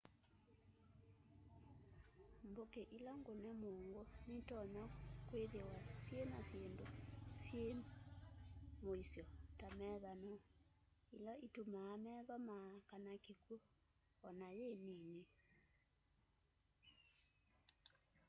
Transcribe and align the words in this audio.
mbuki 2.49 2.81
ila 2.97 3.11
ngune 3.19 3.49
muungu 3.61 4.01
nitonya 4.31 4.83
kwithiwa 5.27 5.77
syina 6.03 6.39
syindu 6.49 6.85
syi 7.41 7.63
muisyo 8.83 9.23
ta 9.59 9.67
methanoo 9.77 10.39
ila 11.15 11.33
itumaa 11.45 11.93
metho 12.05 12.35
maa 12.47 12.69
kana 12.89 13.11
kikwu 13.25 13.55
ona 14.27 14.47
yi 14.57 14.69
nini 14.85 15.21